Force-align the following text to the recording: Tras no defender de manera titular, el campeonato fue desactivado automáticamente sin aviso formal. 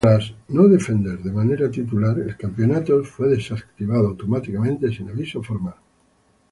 Tras 0.03 0.33
no 0.47 0.67
defender 0.67 1.19
de 1.19 1.31
manera 1.31 1.69
titular, 1.69 2.17
el 2.17 2.35
campeonato 2.35 3.03
fue 3.03 3.27
desactivado 3.27 4.07
automáticamente 4.07 4.89
sin 4.91 5.07
aviso 5.09 5.43
formal. 5.43 5.75